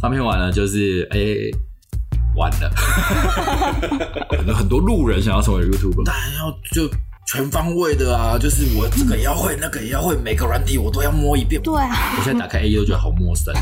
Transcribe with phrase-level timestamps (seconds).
[0.00, 1.18] 上片完了就是哎、
[2.36, 2.70] 完了，
[4.30, 6.88] 很 多很多路人想要成为 YouTuber，当然要就
[7.26, 11.60] 全方位的啊，就是我这个也要会，那个也要会，每个软体我都要摸一遍。
[11.62, 13.52] 对啊，我现在打开 A E 都觉得好陌生。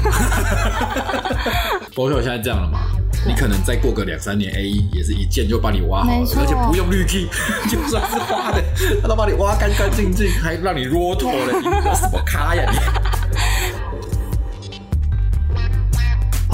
[1.95, 2.81] 包括我现在这样了嘛，
[3.27, 7.27] 你可能再过个两三年，A E 也是一键就把你挖好了，而且不用滤镜，
[7.71, 8.63] 就算是花的，
[9.01, 12.79] 他都把你挖干干净净，还让你骆驼了，你这什么咖呀你？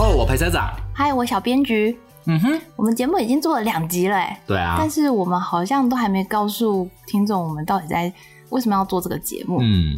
[0.03, 4.75] 哦，我陪车长，嗨，我小编局，嗯哼，我们节目已经做了两集了，哎，对啊。
[4.77, 8.13] 但，是我们好像都还没告诉听众，我们到底在
[8.49, 9.97] 为什么要做这个节目，嗯。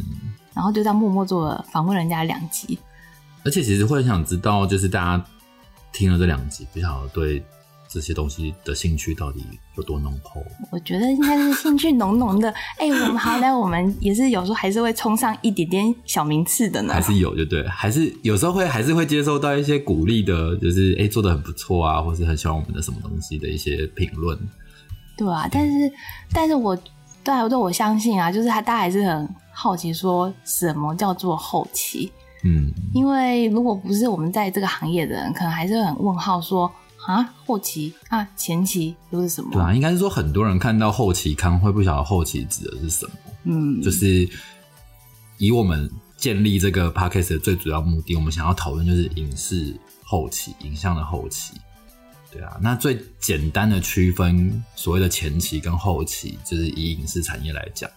[0.53, 2.77] 然后就这样默默做了访问人家两集。
[3.43, 5.25] 而且其实会很想知道，就是大家
[5.91, 7.43] 听了这两集，不晓得对
[7.95, 9.41] 这些东西的兴趣到底
[9.77, 10.43] 有多浓厚。
[10.69, 12.53] 我觉得应该是兴趣浓浓的。
[12.77, 17.01] 哎、我们好歹我们也是有时候还是会冲上一点点小名次的呢还。
[17.01, 24.37] 是有，就对，还是有时候会还是会接受到一些鼓励的，就是哎、诶做的很不错啊，或是很喜欢我们的什么东西的一些评论。
[25.17, 25.91] 对啊，但是
[26.33, 26.75] 但是我
[27.23, 32.11] 对啊，对我相信啊，就是他大家还是很好奇，说什么叫做后期？
[32.43, 36.71] 嗯，因为如果不是我们在这个行业的人，可能还是会很问号说
[37.05, 39.51] 啊，后期啊，前期都是什么？
[39.51, 43.11] 对啊，应该是说很多人看到后期刊会不晓得后期指的是什么，
[43.43, 44.27] 嗯，就是
[45.37, 51.53] 以我们建立这个 podcast 的最主要目的，我们想要讨论就是影视后期、影像的后期。
[52.31, 57.89] 对啊，那最简单的区分所谓的前期跟后期，就是以影视产业来讲，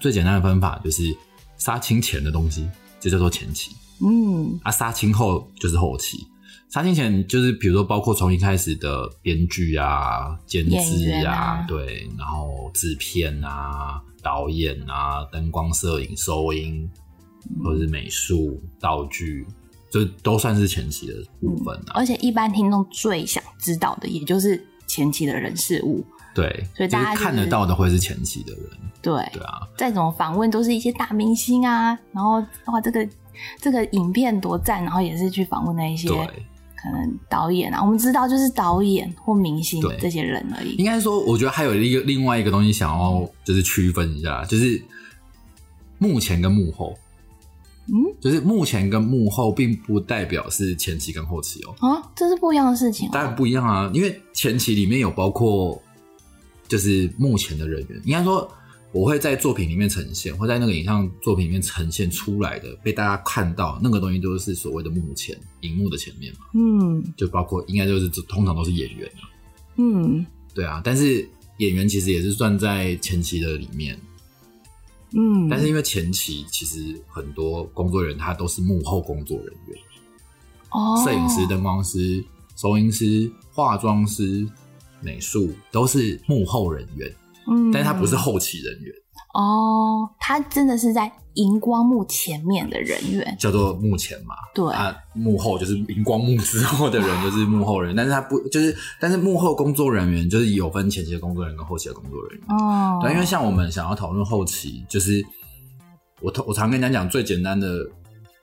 [0.00, 1.16] 最简单的分法就是
[1.56, 2.68] 杀青前的东西
[3.00, 3.70] 就叫做前期，
[4.00, 6.26] 嗯啊，杀青后就是后期。
[6.68, 16.90] 杀青前就是比如说包括从一开始的编剧啊、监制员啊对，然后制片啊、导演啊、灯光、摄影、收音，
[17.64, 19.46] 或者是美术、道具，
[19.90, 21.92] 这都算是前期的部分啊。
[21.94, 26.04] 而且一般听众最想知道的，也就是前期的人事物。
[26.34, 28.70] 对，所以大家就是看得到的会是前期的人，
[29.00, 32.32] 对，对啊，再怎么访问都是一些大明星啊，然后
[32.66, 33.08] 哇，这个
[33.58, 36.28] 这个影片多赞，然后也是去访问那一些对。
[36.86, 40.76] 可能导演啊，我们知道就是导演或明星对这些人而已。
[40.76, 44.80] 应该说，我觉得还有一个另外一个东西想要就是区分一下，就是
[45.98, 46.96] 幕前跟幕后。
[47.88, 53.10] 嗯，就是幕前跟幕后，并不代表是前期跟后期哦，啊，这是不一样的事情、哦。
[53.12, 53.88] 当然不一样啊。
[53.94, 55.80] 因为前期里面有包括
[56.66, 58.50] 就是幕前的人员，应该说
[58.96, 69.28] 我会在作品里面呈现，会在那个影像作品里面呈现出来的，被大家看到那个东西都是所谓的幕前，荧幕的前面嘛，嗯就包括应该就是通常都是演员嘛
[69.76, 70.24] 嗯。
[70.54, 74.00] 对啊，但是演员其实也是算在前期的里面，
[75.12, 79.78] 嗯，但是因为前期其实很多工作人员他都是幕后工作人员，
[80.70, 82.24] 哦，摄影师、灯光师、
[82.56, 84.48] 收音师、化妆师、
[85.02, 87.14] 美术都是幕后人员，
[87.48, 88.92] 嗯，但是他不是后期人员，
[89.34, 93.36] 哦，他真的是在荧光幕前面的人员。
[93.38, 94.34] 叫做幕前嘛。
[94.54, 102.56] 对，啊，幕后就是荧光幕之后的人 就是幕后人，但是他不就是，但是幕后工作人员就是有分前期的工作人员跟后期的工作人员。
[102.56, 105.24] 哦，对，因为像我们想要讨论后期，就是
[106.20, 107.86] 我我常跟人家讲最简单的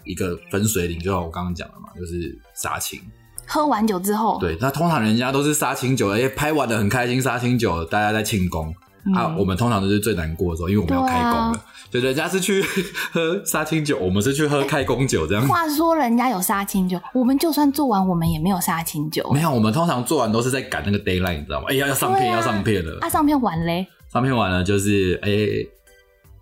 [0.05, 3.01] 一个分水岭，就像我刚刚讲的嘛，就是杀青。
[3.45, 8.73] 喝完酒之后，对，那通常人家都是杀青酒，哎，拍完的很开心，杀青酒，大家在庆功、
[9.05, 9.35] 嗯啊。
[9.37, 11.65] 我们通常都是最难过的时候，因为我们要开工了。
[11.91, 12.63] 对,、人家是去
[13.11, 15.47] 喝杀青酒，我们是去喝开工酒，这样。
[15.47, 19.29] 话说人家有杀青酒，我们就算做完，我们也没有杀青酒。
[19.31, 21.67] 没有，我们通常做完都是在赶那个 d a y l i n e 你知道吗？
[21.69, 22.97] 哎、呀要上片，啊要上片了。
[23.01, 25.29] 啊，上片完嘞，上片完了就是哎、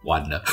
[0.05, 0.41] 完了。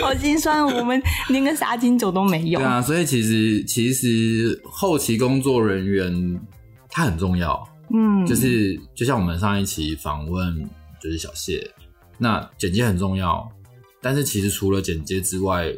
[0.00, 2.60] 好心酸，我们连个杀青酒都没有。
[2.60, 6.40] 对啊，所以其实其实后期工作人员
[6.88, 10.68] 他很重要，嗯，就是就像我们上一期访问
[11.00, 11.70] 就是小谢，
[12.18, 13.48] 那剪接很重要，
[14.00, 15.72] 但是其实除了剪接之外，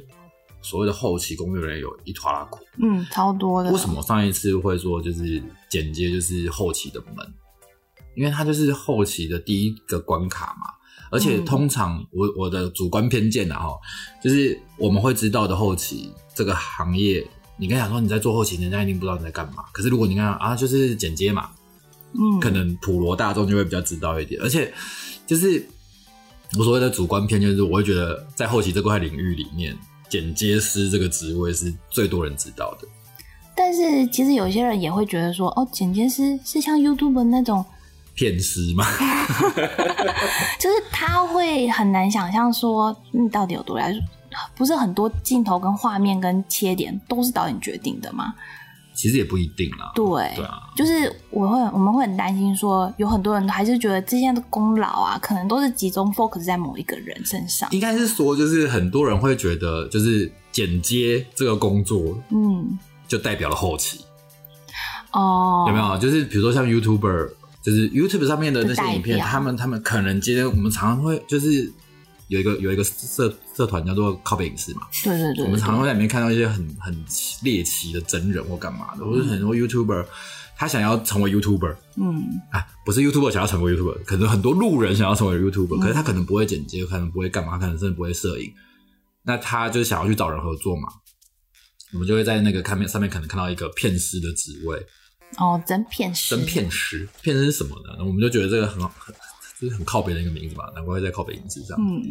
[0.63, 2.65] 所谓的后期工作人员有一坨拉苦。
[2.79, 3.71] 嗯，超多的。
[3.71, 7.35] 为什么上一次会说就是剪接就是后期的门？
[8.17, 10.75] 因为它就是后期的第一个关卡嘛。
[11.11, 13.79] 而且嗯通常我我的主观偏见啊，哈，
[14.23, 17.27] 就是我们会知道的后期这个行业，
[17.57, 19.65] 你跟他讲说你在做后期，人家一定不知道你在干嘛。
[19.73, 21.51] 可是如果你看啊，就是剪接嘛，
[22.19, 24.41] 嗯，可能普罗大众就会比较知道一点。
[24.43, 24.73] 而且
[25.27, 25.65] 就是
[26.59, 29.77] 我所谓的主观偏见，就是我会觉得在后期这块领域里面，
[30.09, 32.89] 剪接师这个职位是最多人知道的。
[33.55, 37.65] 但是其实有些人也会觉得说，哦，剪接师是像 YouTube 那种，
[38.15, 38.85] 骗师吗，
[40.59, 43.95] 就是他会很难想象说，嗯，到底有多来。
[44.55, 48.33] 不是很多镜头跟画面跟切点都是导演决定的吗？
[48.99, 49.93] 其实也不一定啦。
[49.95, 50.05] 对，
[50.35, 57.71] 对啊，就是我会我们会很担心说，有很多人还是觉得这些的功劳啊，可能都是集中 focus 在某一个人身上。
[57.71, 64.01] 应该是说，就是很多人会觉得，就是剪接这个工作嗯，就代表了后期，
[65.13, 65.97] 哦，有没有？
[65.99, 67.31] 就是比如说像 YouTuber，
[67.63, 71.73] 就是 YouTube 上面的那些影片，他们他们可能今天我们常常会就是
[72.29, 77.05] 有一个有一个社社团叫做靠背影视嘛，对对对，我们常常对会在里面看到一些很很
[77.43, 80.07] 猎奇的真人或干嘛的，或者很多 YouTuber
[80.57, 82.41] 他想要成为 YouTuber 嗯。
[82.51, 85.81] 啊，不是 YouTuber 想要成为 YouTuber，可能很多路人想要成为 YouTuber，、嗯。
[85.81, 88.53] 可是他可能不会剪接，可能不会干嘛，可能甚至不会摄影，
[89.23, 90.89] 那他就想要去找人合作嘛。
[91.95, 94.77] 我们就会在那个看面上面可能看到一个片师的职位，
[95.39, 98.05] 哦，真片师，真片师，片师是什么呢？
[98.05, 99.15] 我们就觉得这个很好，很
[99.61, 101.77] 就是很靠北的一个名字嘛，难怪会在靠北影视上。
[101.81, 102.03] 嗯。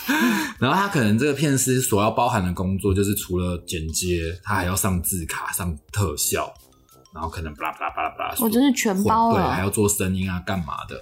[0.60, 6.52] 然后他可能这个片师所要包含的工作，就是除了剪接，他还要上字卡、上特效，
[7.14, 11.00] 然后可能巴拉巴拉巴拉巴拉，我就是全包对，了还要做声音啊、干嘛的，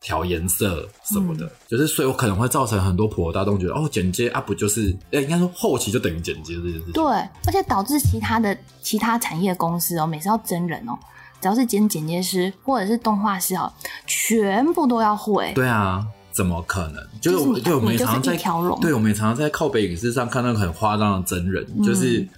[0.00, 1.50] 调颜色什么的，嗯。
[1.68, 6.92] 就是所以我可能会造成很多普罗大众觉得，哦，剪接啊不就是，哎，应该说后期就等于剪接这件事情。
[6.92, 7.04] 对，
[7.46, 10.98] 而且导致其他的其他产业公司哦，每次要真人哦，
[11.40, 13.72] 只要是剪剪接师或者是动画师哦，
[14.06, 15.52] 全部都要会。
[15.54, 17.06] 对啊，怎么可能？
[17.20, 18.36] 就是我对我们常常在
[18.80, 22.20] 对我们也常常在靠北影视上看到很夸张的真人，就是。
[22.20, 22.28] 嗯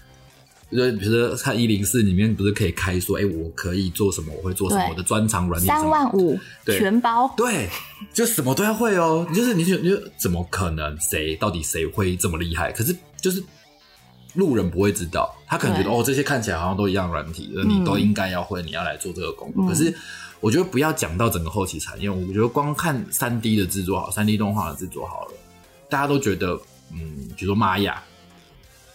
[0.71, 7.69] 就比如说看一零四里面不是可以开说，哎、我可以做什么，我会做什么，我的专长软体什三么，万五对全包，对，
[8.15, 9.27] 就什么都要会哦。
[9.35, 10.97] 就是你就你就怎么可能？
[11.01, 12.71] 谁到底谁会这么厉害？
[12.71, 13.43] 可是就是
[14.35, 19.65] 路人不会知道，他可能觉得哦，这些看起来好像都一样软体，嗯你都应该要会，你要来做这个工作。
[19.65, 19.95] 嗯可是
[20.41, 25.33] 我觉得不要讲到整个后期产业，我觉得光看三 D 的制作好，三 D 动画的制作好了，
[25.89, 26.59] 大家都觉得
[26.93, 28.03] 嗯，比如说玛雅。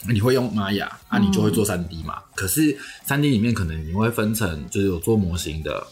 [0.08, 2.22] 你会用玛雅啊，你就会做三 D 嘛。
[2.36, 5.88] 可是三 D 里面可能你会分成，就是有做模型的，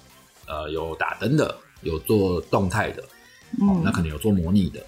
[0.46, 3.02] 呃，有打灯的，有做动态的，
[3.62, 4.80] 哦，那嗯可能有做模拟的，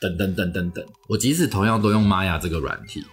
[0.00, 0.82] 等等等等等。
[1.06, 3.04] 我即使同样都用玛雅这个软体，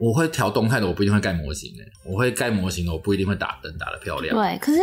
[0.00, 4.34] 我会调动态的，我不一定会盖模型诶、我会盖模型的，我不一定会打灯打的漂亮。
[4.34, 4.80] 对，可是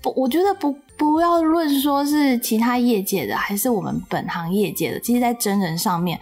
[0.00, 6.20] 不，我觉得不不要论说是其他业界的，还是我们本行业界的，其实，在真人上面，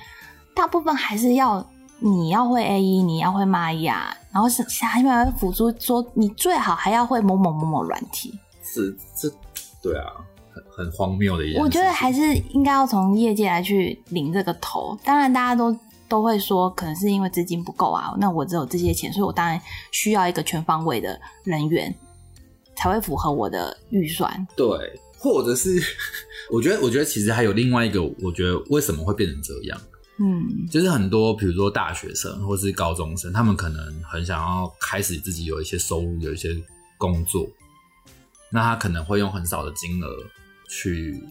[0.54, 1.64] 大部分还是要
[1.98, 8.32] 你要会 A E，你要会玛雅，然后是下面还会辅助说你最好还要会某某某某软体。
[8.62, 9.30] 是这，
[9.82, 10.06] 对啊，
[10.54, 11.62] 很很荒谬的一件事。
[11.62, 14.98] 我觉得还是应该要从业界来去领这个头。
[15.04, 15.76] 当然，大家都
[16.10, 19.58] 都会说，可能是因为资金不够啊，那我只有这些钱，所以我当然
[19.92, 21.94] 需要一个全方位的人员，
[22.76, 24.46] 才会符合我的预算。
[24.56, 24.66] 对，
[25.16, 25.80] 或者是
[26.50, 29.80] 我觉得，我觉得其实还有另外一个，我觉得为什么会变成这样，
[30.18, 36.48] 嗯就是很多比如说大学生或是高中生，他们可能很想要开始自己有一些收入，有一些
[36.98, 37.48] 工作，
[38.50, 40.08] 那他可能会用很少的金额
[40.68, 41.22] 去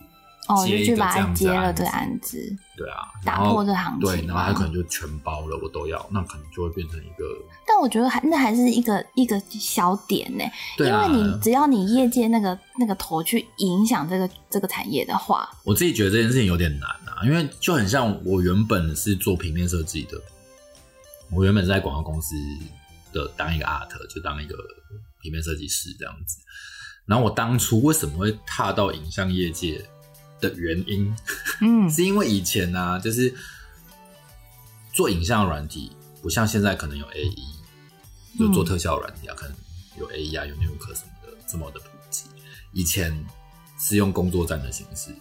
[0.50, 7.24] 哦，就接一去把它个这样子接了这案子对啊，打破这行情对，然后他可能就全包了，我都要，那可能就会变成一个
[7.68, 10.44] 但我觉得还那还是一个一个小点呢，
[10.80, 20.20] 因为你只要你业界那个那个头去影响这个这个产业的话，我自己觉得这件事情有点难啊，因为就很像我原本是做平面设计的，
[21.32, 22.34] 我原本是在广告公司
[23.14, 24.56] 的当一个 art，就当一个
[25.22, 26.40] 平面设计师这样子。
[27.06, 29.84] 然后我当初为什么会踏到影像业界
[30.40, 31.16] 的原因，
[31.62, 31.90] 嗯。
[31.92, 33.34] 是因为以前呢、啊，就是
[34.94, 35.92] 做影像软体，
[36.22, 37.44] 不像现在可能有 A E，
[38.38, 39.56] 就做特效软体啊，可能
[39.98, 42.26] 有 A E 啊，有 Nuke 什么的这么的普及。
[42.72, 43.26] 以前
[43.80, 45.14] 是用工作站的形式，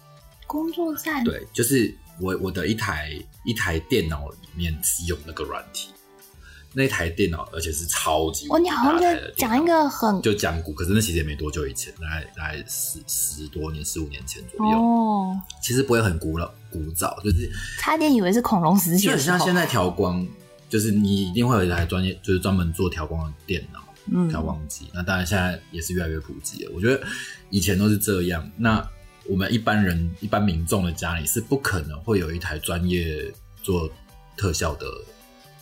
[0.45, 1.23] 工作站。
[1.23, 5.89] 对，就是我我的一台一台电脑里面只有那个软体，
[6.73, 17.49] 那台电脑而且是超级哦，你好像在讲一个很就讲古，可是那其实也没多久以前，大概大概十十多年、十五年前左右，哦，其实不会很古老古早，就是
[17.79, 20.27] 差点以为是恐龙时期就很像现在调光，
[20.69, 23.79] 就是你一定会有一台专业，就是专门做调光的电脑。
[24.11, 26.71] 嗯调光机，那当然现在也是越来越普及了。
[26.73, 26.99] 我觉得
[27.51, 28.83] 以前都是这样，那
[29.27, 33.87] 我们一般人、一般民众的家里是不可能会有一台专业做
[34.35, 34.87] 特效的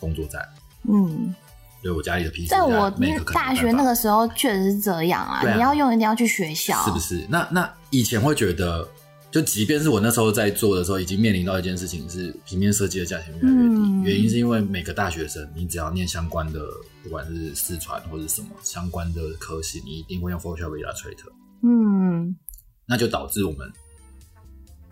[0.00, 0.48] 工作站。
[0.86, 1.34] 嗯，
[1.82, 2.90] 对我家里的 PC，在我
[3.32, 7.26] 大学那个时候确实是这样啊，啊你要用一定要去学校，是不是？
[7.28, 8.86] 那那以前会觉得，
[9.30, 13.74] 就即便是我那时候在做的时候，已经面临到一件事情是平面设计的价钱越来越低。
[13.74, 16.60] 嗯原因是因为每个大学生，你只要念相关的，
[17.02, 21.30] 不管是四川或者什么相关的科系，你一定会用 Photoshop、Illustrator。
[21.62, 22.34] 嗯，
[22.86, 23.70] 那就导致我们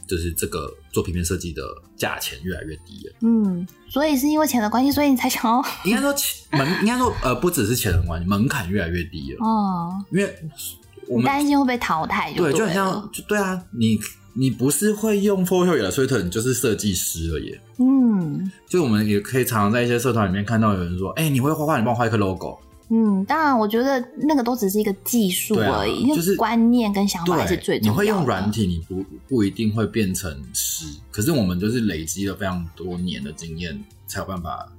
[0.06, 1.62] 就是这个做平面设计的
[1.96, 3.14] 价钱越来越低了。
[3.22, 9.44] 嗯，所以是因为钱的关系，所以你才想要 应该说钱门，应该说呃，不只是钱的关系，门槛越来越低了。
[9.46, 10.34] 哦，因为
[11.08, 13.98] 我们担心会被淘汰就对，就对很像，就对啊，你
[14.34, 17.60] 你不是会用 Photoshop Illustrator，你就是设计师了耶。
[17.78, 22.58] 嗯就我们也可以常常在一些社团里面看到有人说：“哎、你会画画，你帮我画一个 logo。
[22.88, 28.04] 嗯，当然，我觉得那个都只是一个技术而已，就是观念跟想”法还是最，你重要的。
[28.04, 34.72] 你会用软体，你不不一定会变成师，可是我们就是累积了非常多年的经验，才有办法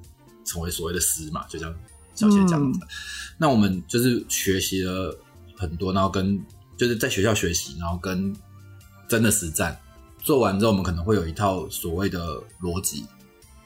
[0.45, 1.45] 成为所谓的师嘛。
[1.49, 1.73] 就像
[2.15, 2.79] 小谢讲的，
[3.37, 5.13] 那我们就是学习了
[5.57, 6.41] 很多，然后跟
[6.77, 8.33] 就是在学校学习，然后跟
[9.09, 9.77] 真的实战
[10.23, 13.03] 做完之后，我们可能会有一套所谓的逻辑，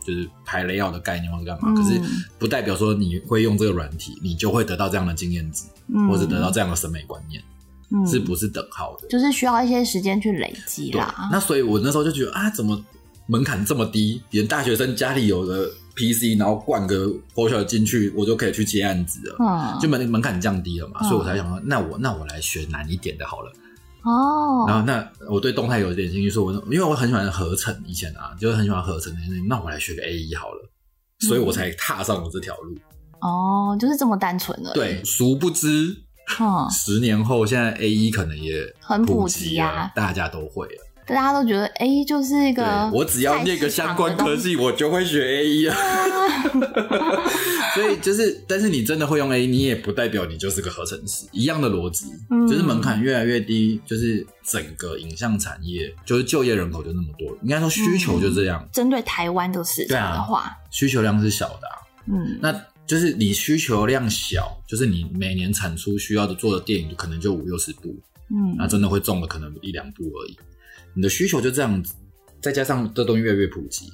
[0.05, 1.71] 就是排雷药的概念或者干嘛。
[1.71, 2.01] 嗯可是
[2.39, 7.41] 不代表说你会用这个软体，你就会得到这样的经验值，嗯或者得到这样的审美观念，
[7.91, 9.07] 嗯是不是等号的？
[9.07, 12.83] 就是需要一些时间去累积对啦。，那所以我那时候就觉得啊，怎么
[13.27, 14.21] 门槛这么低？
[14.31, 19.35] 连大学生家里有的 PC，然后灌个 Photoshop 进去，我就可以去接案子了。
[19.39, 23.51] 嗯，就门门槛降低了嘛，嗯所以我才想说，那我那我来学难一点的好了。
[24.03, 30.69] 哦，然后那我对动态有一点兴趣，说我因为我很喜欢合成，以前啊就是很喜欢合成这件事情，那我来学个 A E 好了，
[31.27, 32.75] 所以我才踏上了这条路。
[33.19, 34.73] 哦，就是这么单纯的。
[34.73, 35.95] 对，，殊不知
[36.39, 40.83] 嗯，十年后，现在 A E 可能也很普普及啊，大家都会了。
[41.13, 45.75] 大家都觉得 A 就是一个，我只要那个相关科技，我就会学 A 一啊。
[47.73, 52.47] 所以就是，但是你真的会用 A，你也不代表你就是个合成师，一样的逻辑，嗯。
[52.47, 61.75] 就是门槛越来越低，就是整个影像产业，就是就业人口就那么多，应该说需求就这样，针对台湾的市场的话，需求量是小的、啊，
[62.07, 62.53] 嗯，那
[62.85, 67.95] 就是你需求量小，就是你每年产出需要的做的电影可能就五六十部，
[68.29, 68.55] 嗯。
[68.57, 70.37] 那真的会中的可能一两部而已，
[70.93, 71.93] 你的需求就这样子，
[72.41, 73.91] 再加上这东西越来越普及，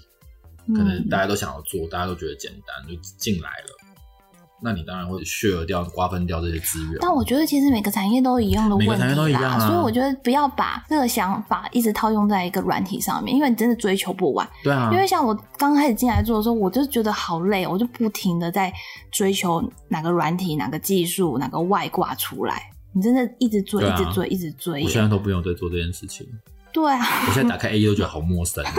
[0.76, 3.78] 可能嗯大家都想要做，大家都觉得简单，就进来了。
[4.60, 6.98] 那你当然会削弱掉、瓜分掉这些资源。
[7.00, 14.50] 但我觉得其实每个产业都一样的问题啦，每个产业都一样啊所以我觉得不要把这个想法一直套用在一个软体上面，因为你真的追求不完。
[14.64, 18.74] 对啊，因为像我刚开始进来做的时候，我就觉得好累，我就不停的在
[19.12, 22.72] 追求哪个软体、哪个技术、哪个外挂出来。
[22.94, 24.84] 你真的一直追，啊一直追，一直追。
[24.84, 26.28] 我现在都不用再做这件事情。
[26.72, 28.64] 对啊，我现在打开 A E 都觉得好陌生。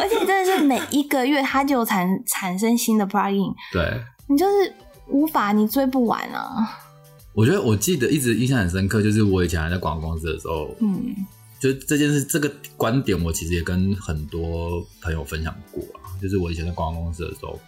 [0.00, 4.74] 而且真的是每一个月它就产产生新的 plugin，对，你就是
[5.06, 6.78] 无法，你追不完啊。
[7.32, 11.14] 我觉得我记得一直印象很深刻，就是我以前还在广告公司的时候，嗯
[11.60, 16.10] 就这件事这个观点，我其实也跟很多朋友分享过啊。
[16.20, 17.58] 就是我以前在广告公司的时候，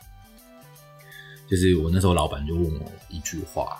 [1.49, 3.78] 就是我那时候老板就问我一句话，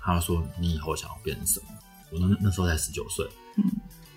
[0.00, 1.66] 他说：“你以后想要变成什么？”
[2.14, 3.64] 我那那时候才十九岁，嗯，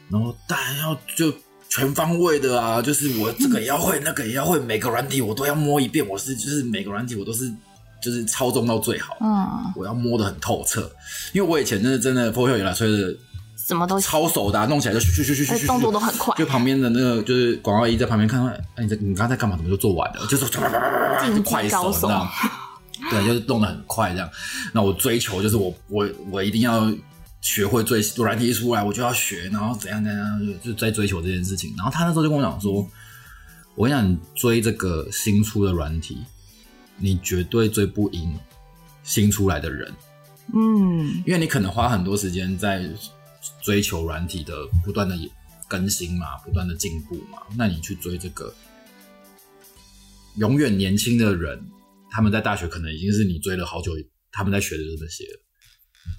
[0.10, 1.34] 然后当然要就
[1.68, 6.08] 全方位的啊，就是我这个也要会，那个也要会，每个软体我都要摸一遍。
[6.08, 7.52] 我是就是每个软体我都是
[8.00, 10.90] 就是操纵到最好，嗯，我要摸得很透彻。
[11.34, 13.16] 因为我以前真的真的 Photoshop 来吹的
[13.56, 19.58] 什么都超手的、啊，弄起来就咻咻咻咻咻咻，动作都很快就旁边的那个就是广告一在旁边看到，哎，你在你刚才在干嘛？
[19.58, 20.26] 怎么就做完了？
[20.28, 22.32] 就是竞技快手，高手你知道？
[23.12, 24.30] 对，就是弄得很快这样。
[24.74, 26.90] 那我追求就是我我我一定要
[27.48, 31.74] 学会最软体一出来我就要学，然后怎样怎样，就就在追求这件事情。
[31.78, 32.86] 然后他那时候就跟我讲说，
[33.74, 36.18] 我跟你讲，你追这个新出的软体，
[36.98, 38.38] 你绝对追不赢
[39.02, 39.94] 新出来的人。
[40.54, 42.84] 嗯因为你可能花很多时间在
[43.64, 45.18] 追求软体的不断的
[45.70, 48.54] 更新嘛，不断的进步嘛，那你去追这个
[50.36, 51.66] 永远年轻的人，
[52.12, 53.94] 他们在大学可能已经是你追了好久，
[54.34, 55.40] 他们在学的就是这些了，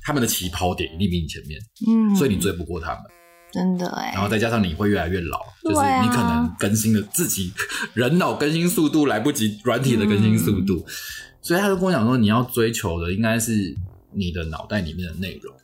[0.02, 3.02] 他们的起跑点一定比你前面，嗯，所以你追不过他们。
[3.50, 7.50] 真的哎然，后再加上你会越来越老，就是你可能更新的自己
[7.94, 10.92] 人脑更新速度来不及软体的更新速度，嗯。
[11.40, 13.74] 所以他就跟我讲说，你要追求的应该是
[14.12, 15.56] 你的脑袋里面的内容。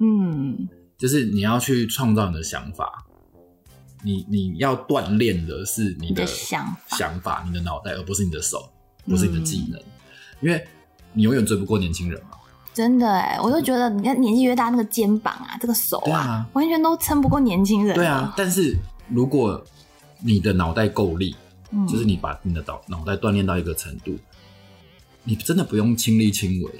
[0.00, 0.68] 嗯。
[0.96, 3.06] 就是你要去创造你的想法，
[4.02, 8.68] 你你要锻炼的是你的想想法，你的脑袋，而不是你的手，
[9.06, 9.80] 不是你的技能，
[10.40, 10.66] 因为
[11.12, 12.30] 你永远追不过年轻人嘛。
[12.78, 17.92] 真的哎，我就觉得你看年纪越大，那个肩膀啊，这个手啊啊，完全都撑不过年轻人。
[17.96, 18.76] 对啊，，但是
[19.08, 19.60] 如果
[20.22, 21.34] 你的脑袋够力，
[21.72, 24.16] 嗯，就是你把你的脑脑袋锻炼到一个程度，
[25.24, 26.70] 你真的不用亲力亲为，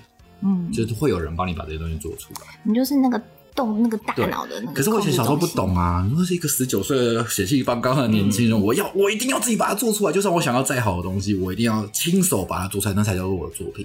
[0.42, 2.60] 嗯，就是会有人帮你把这些东西做出来。
[2.62, 3.20] 你就是那个
[3.56, 4.74] 动那个大对脑的那个。
[4.74, 5.76] 可是我以前小时候不懂。
[5.76, 13.84] 啊，如果是一个十九岁的血气方刚的年轻人，我要我一定要自己把它做出来，就算我想要再好的东西，我一定要亲手把它做出来，那才叫做我的作品。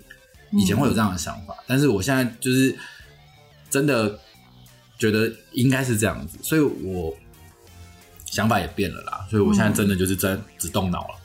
[0.58, 2.78] 以前会有这样的想法，但是我现在就是
[3.70, 4.20] 真的
[4.98, 7.14] 觉得应该是这样子，所以我
[8.26, 11.16] 想法也变了啦，所以我现在真的就是真只动脑了。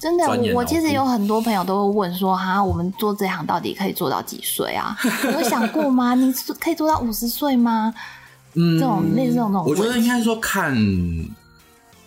[0.00, 4.96] 真的，我我其实有很多朋友都会问说，哈，我们做这行到底可以做到几岁啊？
[5.24, 6.14] 你 有想过吗？
[6.14, 7.92] 你可以做到五十岁吗？
[8.54, 10.74] 嗯这种类似这种我觉得应该说看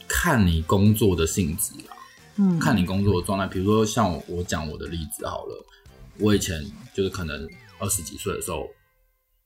[0.07, 1.95] 看你工作的性质啦，
[2.37, 3.45] 嗯，看你工作的状态。
[3.45, 5.65] 比如说像我我讲我的例子好了，
[6.19, 6.63] 我以前
[6.93, 7.47] 就是可能
[7.79, 8.67] 二十几岁的时候，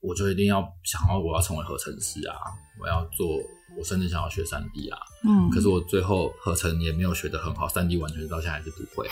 [0.02, 2.36] 我就一定要想要我要成为合成师啊，
[2.82, 3.38] 我要做，
[3.78, 4.98] 我甚至想要学三 D 啊。
[5.24, 9.08] 嗯，可是我最后合成也没有学得很好，三 D 完全到现在还是不会，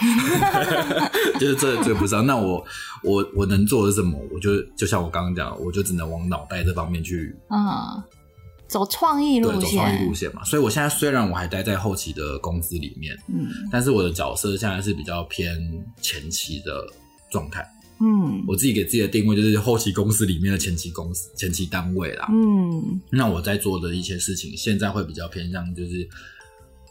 [1.39, 2.25] 就是真的追不上。
[2.25, 2.63] 那我
[3.03, 4.19] 我我能做的是什么？
[4.31, 8.03] 我就就像我刚刚讲的，我就只能往脑袋这方面去嗯，
[8.67, 10.43] 走创意路对走创意，路线嘛。
[10.43, 15.57] 所以我现在虽然我还待在后期的公司里面，嗯但是我的角色现在是比较偏
[16.01, 16.85] 前期的
[17.33, 17.67] 状态。
[17.99, 22.27] 嗯我自己给自己的定位就是后期公司里面的前期公司、前期单位啦。
[22.31, 26.07] 嗯那我在做的一些事情，现在会比较偏向就是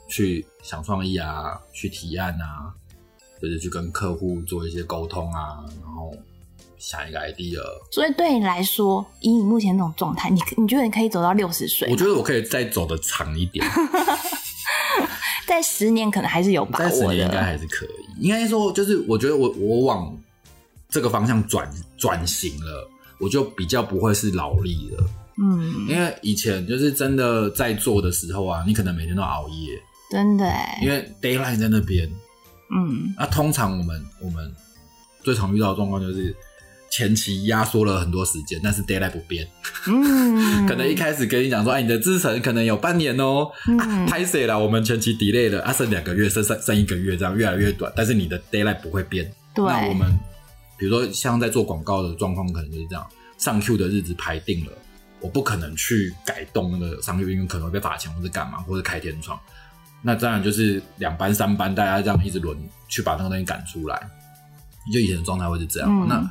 [0.09, 2.73] 去想创意啊，去提案啊，
[3.43, 6.15] 就是去跟客户做一些沟通啊，然后
[6.79, 7.61] 想一个 idea。
[7.91, 11.91] 所以对你来说，以你目前这种状态，你你觉得你可以走到六十岁？
[11.91, 13.67] 我觉得我可以再走的长一点，
[15.47, 17.43] 在十年可能还是有把在十握年应该的。
[17.43, 17.91] 还是可以。
[18.19, 20.17] 应该说，就是我觉得我我往
[20.93, 25.05] 这个方向转转型了，我就比较不会是劳力了。
[25.39, 29.81] 嗯，因为以前就是真的在做的时候啊，你可能每天都熬夜，
[30.11, 32.09] 真的哎，因为 d a y l i g h t 在那边。
[32.75, 34.51] 嗯那通常我们我们
[35.23, 36.35] 最常遇到的状况就是
[36.91, 39.49] 前期压缩了很多时间，但是 d a y l i g h t 不变，
[39.89, 44.59] 嗯， 可能一开始跟你讲说，哎，你的制程可能有半年哦，嗯 拍谁了？
[44.59, 49.31] 我们前期 delay 了，啊，剩两个月，剩剩剩一个月，这样越来越短，但是你的 d a y l i g h t 不会变。
[49.55, 50.19] 对，那我们
[50.83, 53.07] 比如说像在做广告的状况，可能就是这样，
[53.39, 54.73] 上 Q 的日子排定了，
[55.21, 59.39] 我不可能去改动那个上 Q，因为可能会被罚钱或者干嘛，或者开天窗。
[60.03, 62.59] 那当然就是两班三班，大家这样一直轮
[62.89, 64.11] 去把那个东西赶出来。
[64.93, 65.89] 就以前的状态会是这样。
[65.89, 66.29] 嗯那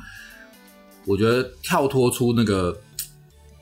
[1.06, 2.78] 我觉得跳脱出那个，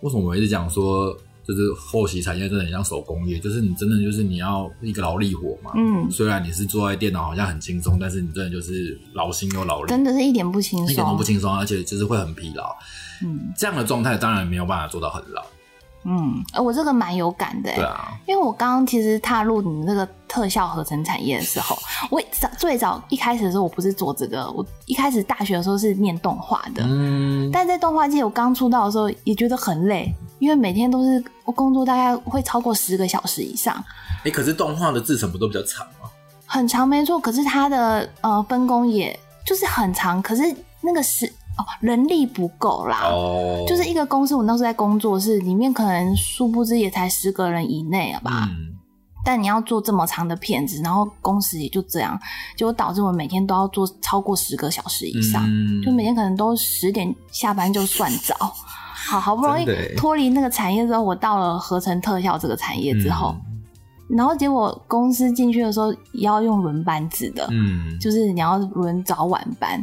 [0.00, 1.16] 为什么我一直讲说，
[1.50, 5.72] 就是后期产业真的很像手工业，就是你真的就是你要一个劳力活嘛。
[5.74, 12.74] 嗯，虽然你是坐在电脑好像很轻松，但是你真的就是劳心又劳力，真的是一点不轻松一点都不，轻松，而且就是会很疲劳。
[13.22, 15.44] 嗯这样的状态当然没有办法做到很老，
[16.04, 21.78] 嗯，呃我这个蛮有感的，对，啊，因为我刚刚其实踏入你们这个特效合成产业的时候，
[22.10, 33.84] 我早最早一开始的时候，我不是做这个，我一开始大学的时候是念动画的，嗯，但在动画界，我刚出道的时候也觉得很累，因为每天都是我工作大概会超过十个小时以上，
[34.24, 36.08] 哎、可是动画的制程不都比较长吗？
[36.46, 37.20] 很长没错。
[37.20, 40.42] 可是它的呃分工也就是很长，可是
[40.80, 43.02] 那个是哦人力不够啦。
[43.04, 48.48] 哦，就是一个公司，我那时候在工作室里面，可能殊不知也才十个人以内了吧。
[48.50, 48.74] 嗯，
[49.24, 52.18] 但你要做这么长的片子，然后工时也就这样，
[52.56, 58.34] 结果导致我每天都要做超过十个小时以上，嗯就每天可能都十点下班就算早。
[58.94, 59.64] 好好不容易
[59.96, 63.46] 脱离那个产业之后，我到了合成特效这个产业之后，嗯
[64.10, 69.80] 然后结果公司进去的时候也要用轮班制的，嗯，就是你要轮早晚班。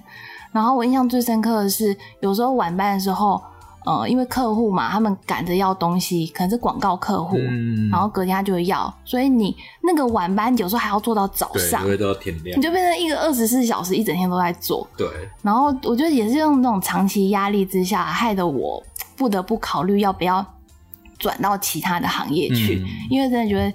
[0.57, 3.39] 然后我印象最深刻的是，有时候晚班的时候，
[3.85, 14.87] 呃，因为客户嘛，他们赶着要东西，可能是广告客户，嗯然后隔天他就会要，所以你那个晚班有时候还要做到早对，上因，为都要天亮你，就变成一个二十四小时一整天都在做。
[14.97, 15.07] 对，
[15.43, 18.83] 然后我觉得也是用那种长期压力之下，害得我
[19.15, 20.43] 不得不考虑要不要
[21.19, 23.71] 转到其他的行业去，嗯因为真的觉得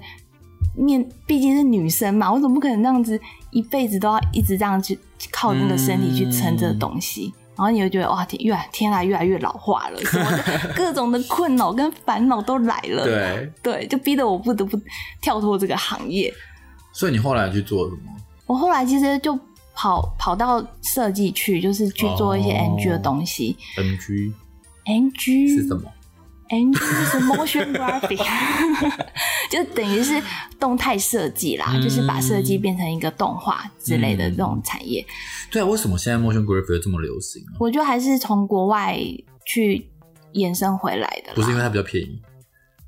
[0.75, 3.19] 面毕竟是女生嘛，我总不可能那样子
[3.53, 4.99] 一辈子都要一直这样去
[5.31, 7.33] 靠那个身体去撑这个东西。
[7.55, 13.03] 然后你就觉得哇，天越天来越来越老化了，什么的 各种的困扰跟烦恼都来了。
[13.03, 14.75] 对，对，就逼得我不得不
[15.21, 16.33] 跳脱这个行业。
[16.91, 18.11] 所以你后来去做什么？
[18.47, 19.37] 我后来其实就
[19.75, 23.55] 跑跑到设计去，就是去做一些哦 NG 的东西。
[23.77, 24.33] NG
[24.85, 25.83] NG 是什么？
[26.53, 28.23] NG 是 motion graphic，
[29.49, 30.21] 就等于是
[30.59, 35.05] 动态设计啦，嗯就是把设计变成一个动画之类的这种产业。
[35.51, 37.57] 对啊，为什么现在 motion graphic 这么流行啊？
[37.59, 38.97] 我觉得还是从国外
[39.45, 39.89] 去
[40.33, 41.33] 延伸回来的。
[41.33, 42.21] 不是因为它比较便宜，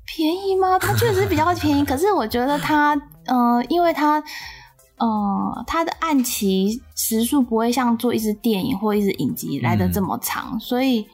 [0.04, 0.78] 便宜吗？
[0.78, 2.94] 它确实比较便宜， 可是我觉得它，
[3.26, 4.22] 嗯、因为它，
[4.98, 11.06] 呃，它的案期时数不会像做一支电影或一支影集来的这么长，所以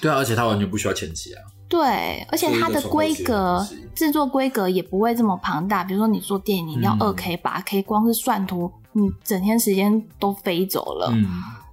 [0.00, 1.42] 对啊，而且它完全不需要前期啊。
[1.70, 5.84] 对，而且它的规格制作规格也不会这么庞大。
[5.84, 11.10] 比如说你做电影，要嗯二 K、八 K，光是算图，你整天时间都飞走了。
[11.14, 11.24] 嗯，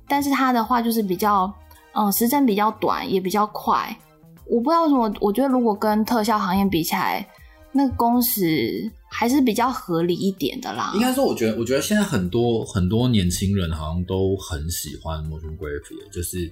[0.08, 1.52] 但是它的话就是比较，
[1.94, 3.98] 呃，时间比较短，也比较快。
[4.46, 7.28] 我不知道为什么，我觉得如果跟特效行业比起来，
[7.72, 10.92] 那个工时还是比较合理一点的啦。
[10.94, 16.52] 应该说，我觉得，我觉得现在很多很多年轻人好像都很喜欢 motion graphic，就是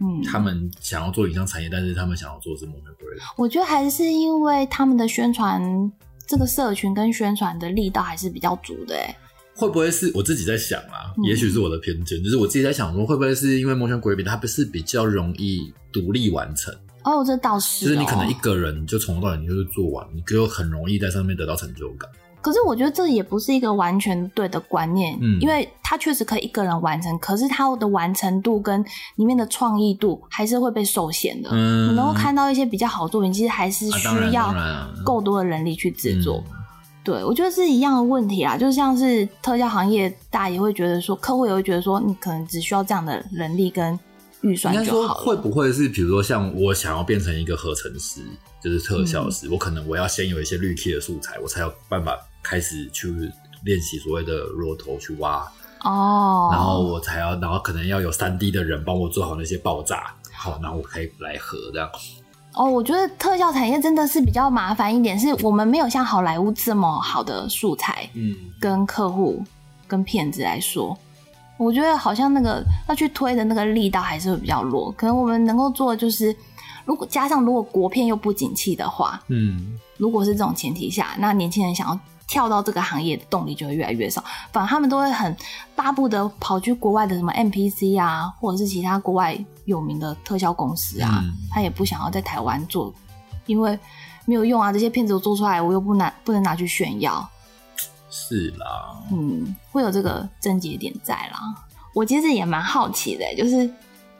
[0.00, 2.94] 嗯，他们想要做影像产业，但是他们想要做的是 motion。
[3.36, 5.62] 我觉得还是因为他们的宣传，
[6.26, 9.16] 这个社群跟宣传的力道还是比较足的、欸。
[9.54, 11.14] 会不会是我自己在想啊？
[11.16, 22.10] 嗯也许是我的偏见，就是我自己在想说，会不会是因为 motion graphic 它不是比较容易独立完成，哦，这倒是、哦，就是你可能一个人就从头到尾你就是做完，你就很容易在上面得到成就感。
[22.46, 25.36] 可是我觉得这也不是一个完全对的观念，嗯。
[25.40, 28.80] 因为他确实可以一个人完成，可是他的完成度跟
[29.16, 31.50] 里面的创意度还是会被受限的。
[31.50, 31.88] 嗯。
[31.90, 34.54] 你能够看到一些比较好的作品，其实还是需要
[35.04, 36.40] 够多的人力去制作。
[36.46, 36.52] 嗯。
[37.02, 43.98] 对，我觉得是一样的问题啊，就像是特效行业，大家也会觉得说，客户也会觉得说，你可能只需要这样的人力跟
[44.42, 48.20] 预算就好会不会是，比如说像我想要变成一个合成师，
[48.62, 49.32] 就是特效嗯。
[49.32, 52.16] 师，我可能我要先有一些绿 key 的素材，我才有办法
[52.48, 53.10] 开始去
[53.64, 55.38] 练习所谓的 r 头去挖，
[55.82, 61.90] 哦，然后我才要，然后可能要有三 D 的人帮我做好那些爆炸，好，然后我可以来合这样。
[62.54, 69.42] 哦，我觉得特效产业真的是比较麻烦一点，是我们没有像好莱坞这么好的素材嗯，跟客户
[69.88, 70.96] 跟片子来说，
[71.58, 74.92] 我觉得好像那个要去推的那个力道还是会比较弱。
[74.92, 76.34] 可能我们能够做的就是，
[76.84, 85.36] 如果加上如果国片又不景气的话，嗯，如果是这种前提下，那年轻人想要跳到这个行业的动力就会越来越少，反正他们都会很
[85.74, 92.92] 巴不得跑去国外的什么 MPC 啊，或者是其他国外有名的特效公司啊，嗯他也不想要在台湾做，
[93.46, 93.78] 因为
[94.24, 97.28] 没有用啊，这些片子我做出来，我又不拿不能拿去炫耀，
[98.10, 101.38] 是啦，嗯，会有这个症结点在啦。
[101.94, 103.70] 我其实也蛮好奇的，就是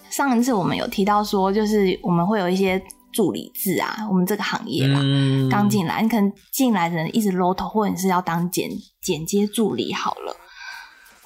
[0.09, 2.81] 上一次我们有提到说，就是我们会有一些
[3.17, 5.49] 助理制啊，我们这个行业啦，嗯。
[5.49, 8.69] 刚进来，你可能进来的人一直 low 头，或者你是要当剪
[9.01, 10.37] 剪接助理好了。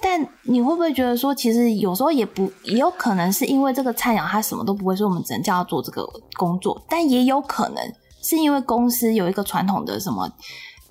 [0.00, 6.06] 但你会不会觉得说，其实有时候也不也有可能是因为这个菜鸟他什么都不会，所以我们只能叫他做这个
[6.38, 7.82] 工作，但也有可能
[8.22, 10.30] 是因为公司有一个传统的什么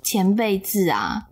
[0.02, 1.22] 前辈制啊，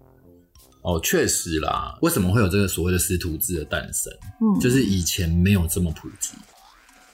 [0.82, 4.12] 哦，确实啦，为什么会有这个所谓的师徒制的诞生？
[4.40, 6.32] 嗯，就是以前没有这么普及，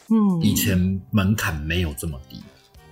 [0.08, 2.42] 嗯，以前门槛没有这么低，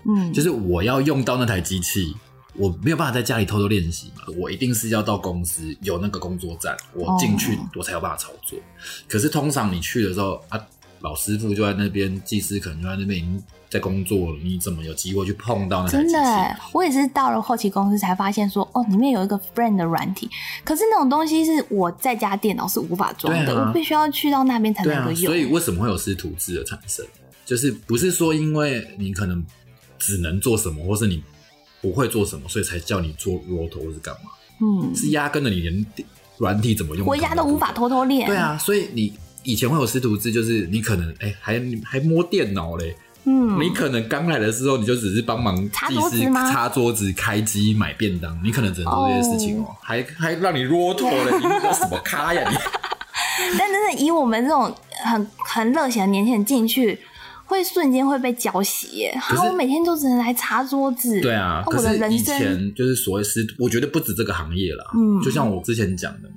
[0.07, 2.15] 嗯，就是我要用到那台机器，
[2.55, 7.69] 我没有办法在家里偷偷练习嘛，我一定是要到公司有那个工作站，我进去哦。
[7.77, 8.59] 我才有办法操作。
[9.09, 10.59] 可是通常你去的时候啊，
[11.03, 16.13] 老师傅就在那边，技师可能就在那边已经在工作了，你怎么有机会去碰到那台机器？
[16.13, 20.31] 真的欸，我也是到了后期公司才发现说，哦，里面有一个 Friend 的软体，
[20.65, 25.17] 可是那种东西是我在家电脑是无法装的，啊我必须要去到那边才能够，用。
[25.17, 27.05] 所以为什么会有师徒制的产生？
[27.45, 29.45] 就是不是说因为你可能
[29.99, 31.23] 只能做什么，或是你
[31.81, 34.31] 不会做什么，所以才叫你做 roto 或是干嘛？
[34.61, 35.87] 嗯，是压根的你连
[36.39, 37.73] 软体怎么用，回家都无法。
[37.73, 38.29] 偷偷练。
[38.29, 39.13] 对，啊，所以你
[39.45, 46.51] 以前会有师徒制，就是你可能哎、还还摸电脑嘞，嗯，你可能刚来的时候你就只是帮忙擦技师桌子吗？
[46.53, 52.57] 擦桌子、开机、买便当，你可能只能做这些事情哦、还还让你 roto 嘞， 你那什么咖呀你？
[53.59, 54.73] 但真的以我们这种
[55.05, 56.99] 很很热血的年轻人进去，
[57.47, 59.19] 会瞬间会被浇熄耶。
[59.21, 61.21] 可是好，我每天都只能来擦桌子。
[61.21, 65.21] 对啊，我可是人生前就是所谓师，我觉得不止这个行业啦，嗯。
[65.23, 66.32] 就像我之前讲的嘛，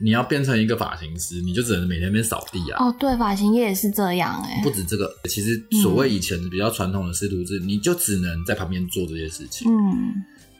[0.00, 2.84] 你要变成一个发型师，你就只能每天边扫地啊。
[2.84, 4.70] 哦，对，发型业也是这样哎不。
[4.70, 9.70] 止这个，其实所谓以前比较传统的师徒制，你就只能在旁边做这些事情。
[9.70, 10.14] 嗯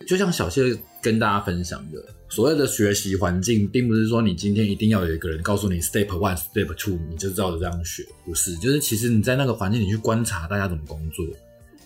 [0.06, 0.62] 就像小谢
[1.02, 11.24] 跟大家分享的，所谓的学习环境，并不是说你今天一定要有一个人告诉你 step one、step two，你就照着这样学，不是，就是其实你在那个环境，你去观察大家怎么工作，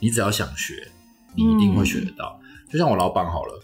[0.01, 0.87] 你只要想学，
[1.35, 2.39] 你一定会学得到。
[2.71, 3.63] 就像我老板好了，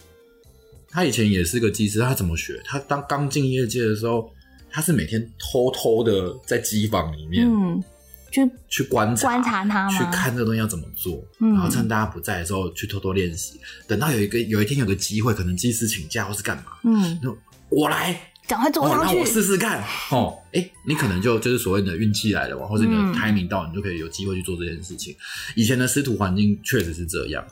[0.96, 2.58] 他以前也是个技师，他怎么学？
[2.64, 4.32] 他当刚进业界的时候，
[4.70, 7.84] 他是每天偷偷的在机房里面嗯，
[8.32, 13.60] 就去观察、观察他去看这个东西要怎么做，嗯然后趁大家不在的时候去偷偷练习。
[13.86, 17.36] 等到有一个有一天有个机会，可能技师请假或是干嘛，嗯，就
[17.68, 19.26] 我来，赶快坐哦，上去让我。
[19.26, 19.84] 试试看。
[20.10, 25.14] 哦，哎，你可能就就是所谓的运气来了嘛，或者你的嗯 timing 到，你就可以有机会去做这件事情。
[25.56, 27.46] 以前的师徒环境确实是这样。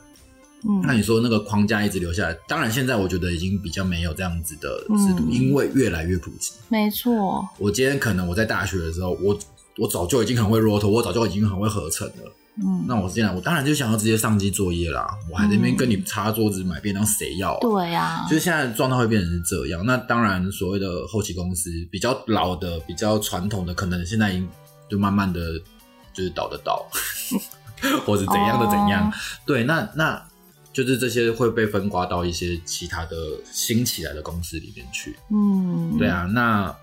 [0.83, 6.53] 那嗯你说那个框架一直留下来，当然现在我觉得已经比较没有这样子的制度，嗯因为越来越普及。
[6.69, 7.47] 没错。
[7.57, 9.37] 我今天可能我在大学的时候，我
[9.77, 12.31] 我早就已经很会 roto，我早就已经很会合成了。
[12.57, 17.57] 嗯，那我现在我当然就想要直接上机作业啦，我还在那边跟你擦桌子买便当，谁要、啊？
[17.59, 19.85] 对啊就，是现在状态会变成是这样。
[19.85, 24.47] 那当然，所谓的后期公司比较老的、比较传统的，可能现在已经
[24.89, 25.59] 就慢慢的
[26.13, 26.85] 就是倒的倒，
[28.07, 29.09] 或者怎样的怎样。
[29.09, 29.13] 哦
[29.45, 30.25] 对，那那
[30.75, 33.15] 就是这些会被分刮到一些其他的
[33.49, 35.15] 新起来的公司里面去。
[35.31, 36.75] 嗯，对，啊，那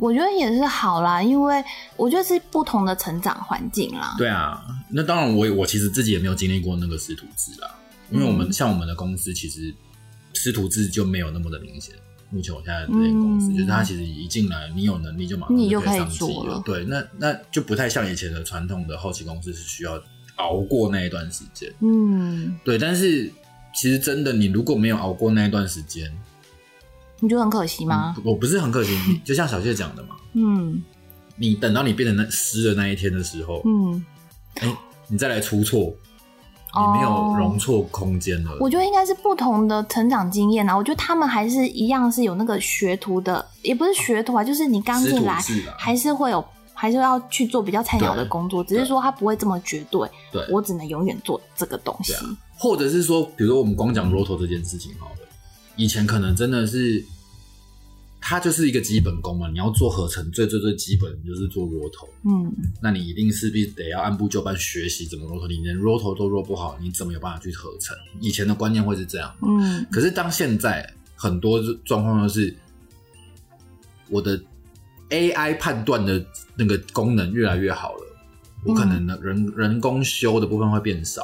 [0.00, 1.62] 我觉得也是好啦，因为
[1.96, 4.16] 我觉得是不同的成长环境啦。
[4.18, 7.72] 对啊，那当然我我其实自己也没有经历过那个师徒制啦，
[8.10, 9.72] 因为我们、嗯像我们的公司其实
[10.32, 11.94] 师徒制就没有那么的明显。
[12.30, 20.02] 目前我现在的这间公司，嗯就是他其实一进来，你有能力就马上你就可以做了对，那那就不太像以前的传统的后期公司是需要
[20.36, 21.72] 熬过那一段时间。
[21.80, 23.30] 嗯，对，但是
[23.74, 26.10] 其实真的，你如果没有熬过那一段时间，
[27.20, 28.14] 你觉得很可惜吗？
[28.24, 30.82] 我不是很可惜，你就像小谢讲的嘛，嗯
[31.36, 34.04] 你等到你变成那湿的那一天的时候，嗯，
[34.60, 34.76] 哎、
[35.08, 35.92] 你再来出错，
[36.76, 38.56] 你没有容错空间了。
[38.60, 40.76] 我觉得应该是不同的成长经验啊。
[40.76, 45.42] 我觉得他们还是一样是有那个学徒的，也不是学徒啊，就是你刚进来
[45.76, 46.44] 还是会有，
[46.74, 52.12] 还是要去做比较菜鸟的工作，只是说他不会这么绝对，对，我只能永远做这个东西。
[52.14, 55.16] 啊，或者是说，比如说我们光讲 roto 这件事情好了，
[55.76, 57.02] 以前可能真的是，
[58.20, 62.52] 它就是一个基本功嘛，你要做合成，最最最基本的就是做 roto，嗯。
[62.82, 67.96] 那你一定势必得要按部就班学习怎么 roto，你连 roto 都 roto 不好，你怎么有办法去合成？
[68.20, 69.86] 以前的观念会是这样，嗯。
[69.90, 72.54] 可是当现在很多状况都是
[74.10, 74.40] 我的
[75.10, 76.24] AI 判断的
[76.56, 78.00] 那个功能越来越好了，
[78.64, 81.22] 我可能呢人人工修的部分会变少，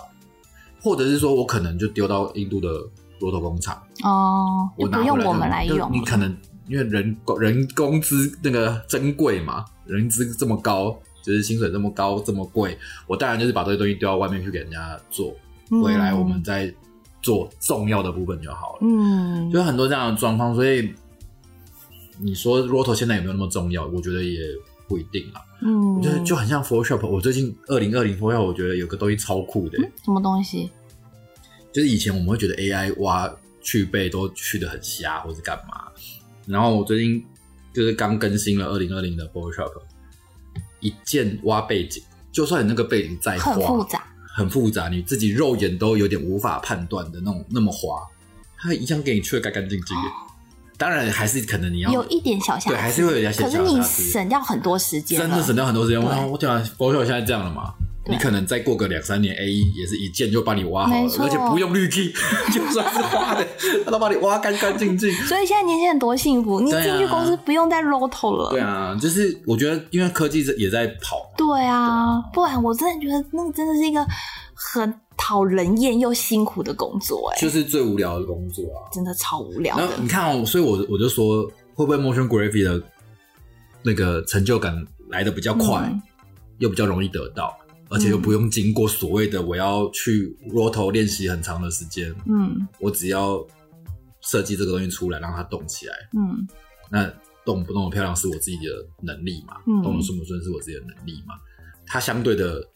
[0.80, 2.68] 或者是说我可能就丢到印度的
[3.20, 6.36] 骆驼工厂，哦，就我拿用我们来就用，你可能
[6.68, 15.34] 因为人工人工资那个珍贵嘛，人资这么高，就是薪水这么高这么贵，我当然就是把这些东西丢到外面去给人家做，
[15.82, 16.72] 回来我们再
[17.20, 18.78] 做重要的部分就好了。
[18.82, 20.94] 嗯，就很多这样的状况，所以
[22.22, 23.87] 你说 Roto 现在有没有那么重要？
[23.87, 24.40] 我觉得也
[24.87, 25.42] 不一定啦。
[25.62, 27.06] 嗯，我觉得就很像 Photoshop。
[27.06, 30.70] 我最近二零二零 Photoshop，我觉得有个东西超酷的，什么东西？
[31.72, 35.87] 就是以前我们会觉得 AI 挖去背都去的很瞎，或是干嘛。
[36.46, 37.24] 然后我最近
[37.72, 39.70] 就是刚更新了二零二零的 Photoshop，
[40.80, 42.02] 一键挖背景，
[42.33, 44.04] 就算你那个背景再花，很复杂，
[44.35, 48.02] 很复杂，你自己肉眼都有点无法判断的那种那么滑，
[48.59, 50.02] 它一样给你去的干干净净的。
[50.80, 56.02] 当然还是可能你要有一点小瑕疵，对还是会有一点小可是你省掉很多时间，真的省掉很多时间。
[56.02, 57.74] 我我讲 Photoshop 现在这样了嘛？
[58.08, 62.10] 你可能再过个两三年，A 一也是一键就把你挖好了，而且不用滤镜，
[62.50, 63.46] 就算是花的，
[63.84, 65.12] 他都把你挖干干净净。
[65.26, 68.50] 所以现在年轻人多幸福，你进去公司不用再 roto 了。
[68.50, 74.04] 对啊，就是我觉得，因为科技也在跑，对啊，不然我真的觉得那个真的是一个
[74.54, 78.88] 很讨人厌又辛苦的工作、哎，就是最无聊的工作啊。
[78.90, 79.83] 真的超无聊的。
[79.83, 80.02] 然后。
[80.02, 82.83] 你看哦，所以我我就说，会不会 motion graphic 的
[83.83, 84.74] 那个成就感
[85.11, 86.00] 来的比较快，嗯。
[86.59, 87.54] 又比较容易得到，
[87.90, 92.66] 而且又不用经过所谓的我要去 roto 练习很长的时间，嗯。
[92.78, 93.46] 我只要
[94.22, 96.48] 设计这个东西出来，让它动起来，嗯。
[96.90, 97.11] 那
[97.44, 99.83] 动不动的漂亮是我自己的能力嘛，嗯。
[99.83, 101.35] 动的顺不顺是我自己的能力嘛，
[101.87, 102.66] 它相对的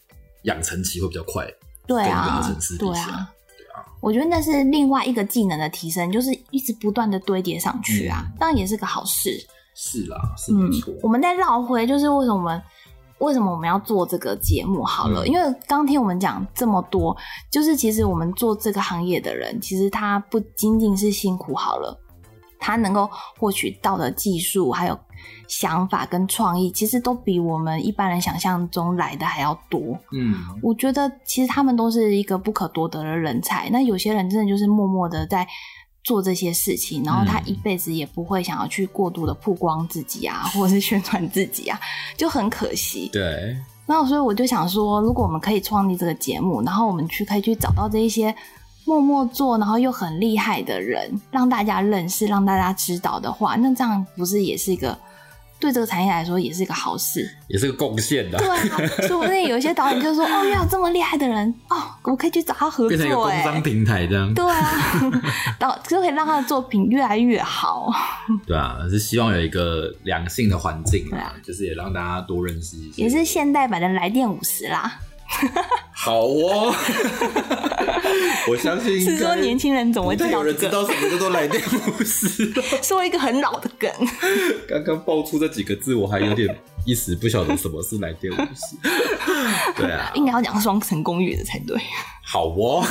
[0.43, 1.47] 养成期会比较快，
[1.87, 2.41] 对啊
[2.79, 3.29] 对啊。
[3.57, 9.45] 对啊，我觉得那是另外一个技能的提升，就是一直不断的堆叠上去啊，嗯当然也是个好事。
[9.73, 12.61] 是啦，是嗯没错，，我们在绕回，就是为什么我们
[13.19, 14.83] 为什么我们要做这个节目？
[14.83, 17.15] 好了，嗯因为刚听我们讲这么多，
[17.51, 21.99] 就是其实我们做这个行业的人，其实他不仅仅是辛苦好了，
[22.59, 24.97] 他能够获取到的技术还有
[25.47, 29.79] 想法跟创意，其实都比我们一般人想象中来的还要多。
[30.11, 33.69] 嗯，我觉得其实他们都是一个不可多得的人才。
[33.69, 35.47] 那有些人真的就是默默的在
[36.03, 41.79] 做这些事情，然后他嗯一辈子也不会想要去过度的曝光自己啊， 或者是宣传自己啊，
[42.15, 43.09] 就很可惜。
[43.11, 48.35] 对，那所以我就想说，如果我们可以创立这个节目，然后我们去可以去找到这一些
[48.85, 54.97] 默默做，然后又很厉害的人，让大家认识，让大家知道的话，那这样不是也是一个
[55.59, 57.27] 对这个产业来说也是一个好事？
[57.47, 65.01] 也是个贡献的对，啊，说不定有一些导演就说：“哦，原来有这么厉害的人哦，我可以去找他合变成一个作。”哎工商，平台这样，对啊，
[65.57, 67.91] 导就可以让他的作品越来越好。
[68.45, 74.99] 对啊，是希望有一个良性的环境对啊，就是也让大家多认识一些，也是现代版的来电五十啦，
[75.91, 76.73] 好哦，
[78.47, 82.61] 我相信是说年轻人总会有人知道什么叫做来电五十了。
[82.81, 83.91] 说一个很老的梗。
[84.67, 88.77] 刚刚爆出这几个字，我还有点一时不晓得什么是来电五十。
[89.75, 91.75] 对啊，应该要讲双层公寓的才对。
[92.23, 92.85] 好哦，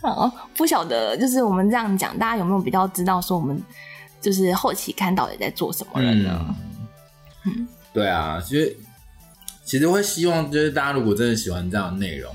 [0.00, 3.62] 哦，不晓得，就是我们这样讲，大家有没有比较知道说我们
[4.20, 6.54] 就是后期看到底在做什么人呢？
[7.44, 8.76] 嗯，对啊，其实
[9.66, 12.32] 其实会希望就是大家如果真的喜欢这样的内容，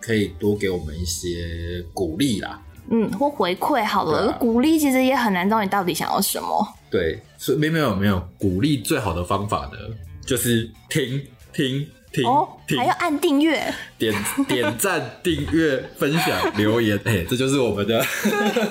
[0.00, 2.60] 可以多给我们一些鼓励啦。
[2.90, 6.68] 嗯，或回馈好了，啊鼓励其实也很难知道你到底想要什么。
[6.90, 9.78] 对，所以没有没有没有鼓励最好的方法呢，
[10.26, 14.12] 就是听听听哦，听还要按订阅，点
[14.48, 18.04] 点赞、订阅、分享、 留言，哎、这就是我们的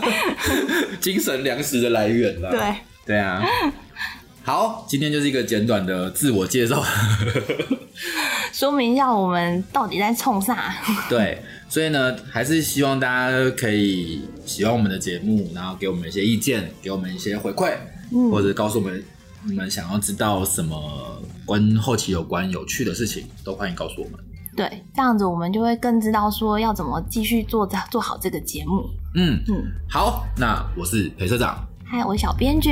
[0.99, 2.49] 精神粮食的来源啦。
[2.51, 3.41] 对，对啊。
[4.45, 6.83] 好，今天就是一个简短的自我介绍。
[8.51, 10.75] 说明一下我们到底在冲啥。
[11.09, 17.73] 对，所以呢，还是希望大家可以喜欢我们的节目，然后给我们一些意见，给我们一些回馈，
[18.11, 19.01] 嗯或者告诉我们
[19.45, 24.19] 你们想要知道什么跟后期有关有趣的事情，都欢迎告诉我们。
[24.57, 28.89] 对，这样子我们就会更知道说要怎么继续做做好这个节目。
[29.15, 32.71] 嗯，嗯，好，那我是裴社长，还有我小编剧，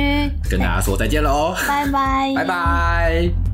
[0.50, 3.51] 跟大家说再见喽，拜拜，拜拜。